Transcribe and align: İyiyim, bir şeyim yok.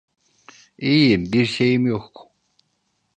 İyiyim, 0.77 1.31
bir 1.33 1.45
şeyim 1.45 1.85
yok. 1.87 2.31